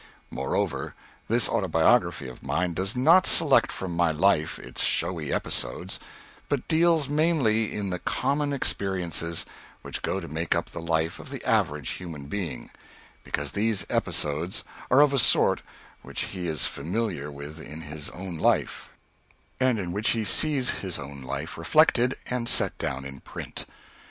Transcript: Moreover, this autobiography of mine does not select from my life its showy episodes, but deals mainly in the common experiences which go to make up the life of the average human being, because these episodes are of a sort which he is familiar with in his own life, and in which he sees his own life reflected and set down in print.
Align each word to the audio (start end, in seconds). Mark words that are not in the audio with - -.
Moreover, 0.31 0.95
this 1.27 1.47
autobiography 1.47 2.27
of 2.27 2.41
mine 2.41 2.73
does 2.73 2.95
not 2.95 3.27
select 3.27 3.71
from 3.71 3.95
my 3.95 4.09
life 4.09 4.57
its 4.57 4.83
showy 4.83 5.31
episodes, 5.31 5.99
but 6.49 6.67
deals 6.67 7.07
mainly 7.07 7.71
in 7.71 7.91
the 7.91 7.99
common 7.99 8.51
experiences 8.51 9.45
which 9.83 10.01
go 10.01 10.19
to 10.19 10.27
make 10.27 10.55
up 10.55 10.71
the 10.71 10.81
life 10.81 11.19
of 11.19 11.29
the 11.29 11.45
average 11.47 11.89
human 11.91 12.25
being, 12.25 12.71
because 13.23 13.51
these 13.51 13.85
episodes 13.91 14.63
are 14.89 15.01
of 15.01 15.13
a 15.13 15.19
sort 15.19 15.61
which 16.01 16.21
he 16.23 16.47
is 16.47 16.65
familiar 16.65 17.29
with 17.29 17.59
in 17.61 17.81
his 17.81 18.09
own 18.09 18.39
life, 18.39 18.89
and 19.59 19.77
in 19.77 19.91
which 19.91 20.09
he 20.17 20.25
sees 20.25 20.79
his 20.79 20.97
own 20.97 21.21
life 21.21 21.59
reflected 21.59 22.15
and 22.27 22.49
set 22.49 22.75
down 22.79 23.05
in 23.05 23.19
print. 23.19 23.67